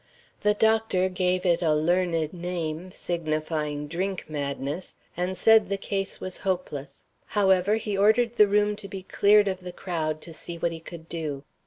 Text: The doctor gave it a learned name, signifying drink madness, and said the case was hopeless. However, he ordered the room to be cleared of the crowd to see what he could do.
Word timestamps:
The 0.41 0.55
doctor 0.55 1.09
gave 1.09 1.45
it 1.45 1.61
a 1.61 1.75
learned 1.75 2.33
name, 2.33 2.89
signifying 2.89 3.87
drink 3.87 4.25
madness, 4.27 4.95
and 5.15 5.37
said 5.37 5.69
the 5.69 5.77
case 5.77 6.19
was 6.19 6.37
hopeless. 6.37 7.03
However, 7.37 7.75
he 7.75 7.95
ordered 7.95 8.33
the 8.33 8.47
room 8.47 8.75
to 8.77 8.87
be 8.87 9.03
cleared 9.03 9.47
of 9.47 9.59
the 9.59 9.71
crowd 9.71 10.19
to 10.21 10.33
see 10.33 10.57
what 10.57 10.71
he 10.71 10.79
could 10.79 11.07
do. 11.07 11.43